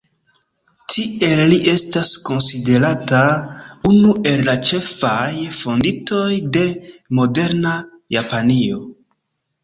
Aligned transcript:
Tiele 0.91 1.43
li 1.49 1.57
estas 1.71 2.13
konsiderata 2.29 3.19
unu 3.89 4.13
el 4.31 4.41
la 4.47 4.55
ĉefaj 4.69 5.27
fondintoj 5.57 6.39
de 6.57 6.63
moderna 7.19 7.75
Japanio. 8.17 8.81